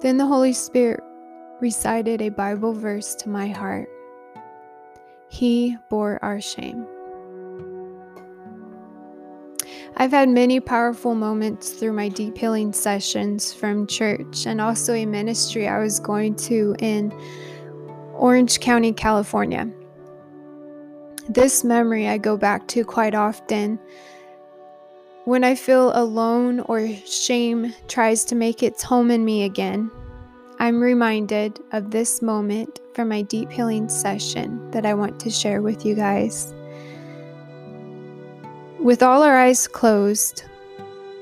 [0.00, 1.02] Then the Holy Spirit
[1.60, 3.88] recited a Bible verse to my heart.
[5.28, 6.86] He bore our shame.
[9.96, 15.04] I've had many powerful moments through my deep healing sessions from church and also a
[15.04, 17.12] ministry I was going to in
[18.14, 19.70] Orange County, California.
[21.28, 23.78] This memory I go back to quite often
[25.24, 29.90] when I feel alone or shame tries to make its home in me again.
[30.58, 35.62] I'm reminded of this moment from my deep healing session that I want to share
[35.62, 36.54] with you guys.
[38.78, 40.44] With all our eyes closed,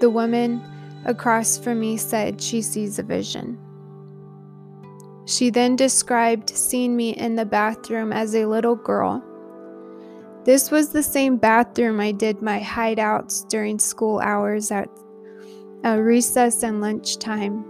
[0.00, 0.62] the woman
[1.04, 3.58] across from me said she sees a vision.
[5.26, 9.22] She then described seeing me in the bathroom as a little girl.
[10.44, 14.88] This was the same bathroom I did my hideouts during school hours at
[15.84, 17.64] recess and lunchtime.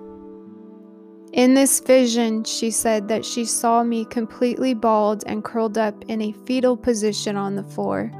[1.32, 6.20] In this vision, she said that she saw me completely bald and curled up in
[6.20, 8.10] a fetal position on the floor,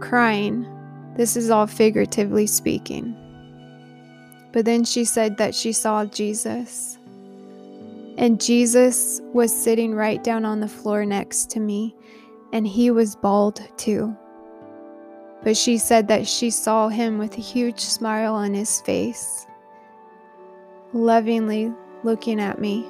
[0.00, 0.66] crying
[1.16, 3.16] this is all figuratively speaking.
[4.52, 6.98] But then she said that she saw Jesus.
[8.18, 11.96] And Jesus was sitting right down on the floor next to me,
[12.52, 14.16] and he was bald too.
[15.42, 19.46] But she said that she saw him with a huge smile on his face,
[20.92, 22.82] lovingly looking at me.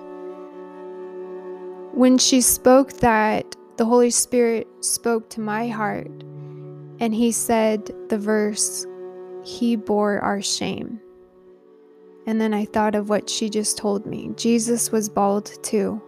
[1.92, 6.10] When she spoke that, the Holy Spirit spoke to my heart
[7.00, 8.86] and he said the verse,
[9.44, 11.00] He bore our shame.
[12.26, 16.02] And then I thought of what she just told me Jesus was bald too.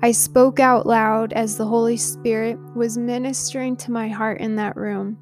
[0.00, 4.76] I spoke out loud as the Holy Spirit was ministering to my heart in that
[4.76, 5.18] room.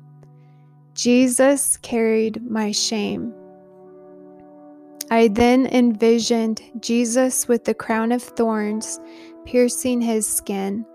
[0.94, 3.32] Jesus carried my shame.
[5.10, 8.98] I then envisioned Jesus with the crown of thorns
[9.44, 10.86] piercing his skin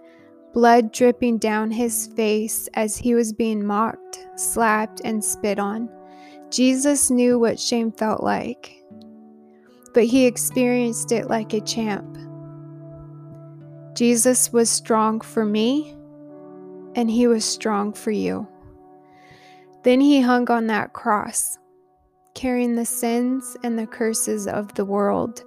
[0.57, 5.87] blood dripping down his face as he was being mocked, slapped, and spit on.
[6.49, 8.83] Jesus knew what shame felt like,
[9.93, 12.17] but he experienced it like a champ.
[13.97, 15.97] Jesus was strong for me,
[16.93, 18.47] and he was strong for you.
[19.81, 21.57] Then he hung on that cross,
[22.35, 25.43] carrying the sins and the curses of the world.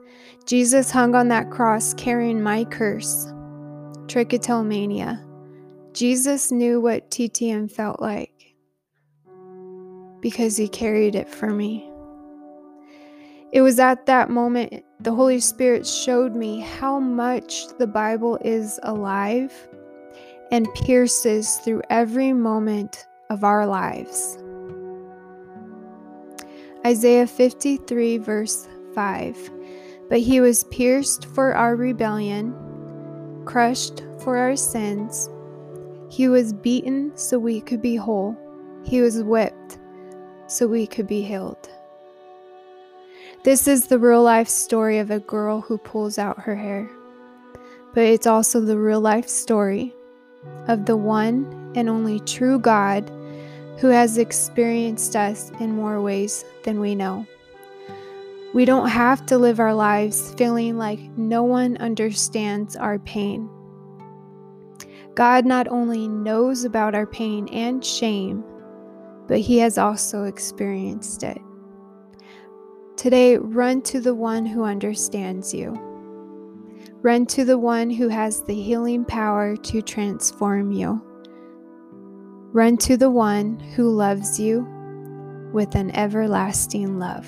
[0.46, 3.26] Jesus hung on that cross, carrying my curse
[4.06, 5.24] trichotillomania.
[5.92, 8.56] Jesus knew what TTM felt like
[10.20, 11.89] because he carried it for me.
[13.52, 18.78] It was at that moment the Holy Spirit showed me how much the Bible is
[18.82, 19.52] alive
[20.52, 24.38] and pierces through every moment of our lives.
[26.86, 29.50] Isaiah 53, verse 5
[30.08, 32.54] But he was pierced for our rebellion
[33.44, 35.28] crushed for our sins.
[36.08, 38.36] He was beaten so we could be whole.
[38.84, 39.78] He was whipped
[40.46, 41.68] so we could be healed.
[43.42, 46.90] This is the real life story of a girl who pulls out her hair.
[47.94, 49.94] But it's also the real life story
[50.68, 53.10] of the one and only true God
[53.78, 57.26] who has experienced us in more ways than we know.
[58.52, 63.48] We don't have to live our lives feeling like no one understands our pain.
[65.14, 68.44] God not only knows about our pain and shame,
[69.28, 71.40] but He has also experienced it.
[73.00, 75.72] Today, run to the one who understands you.
[77.00, 81.00] Run to the one who has the healing power to transform you.
[82.52, 84.68] Run to the one who loves you
[85.50, 87.26] with an everlasting love.